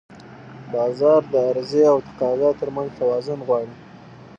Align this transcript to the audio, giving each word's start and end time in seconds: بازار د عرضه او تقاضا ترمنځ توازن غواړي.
بازار 0.73 1.21
د 1.31 1.33
عرضه 1.47 1.81
او 1.91 1.97
تقاضا 2.07 2.49
ترمنځ 2.59 2.89
توازن 2.99 3.39
غواړي. 3.47 3.75